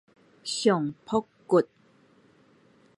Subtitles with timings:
[0.43, 1.63] 上膊骨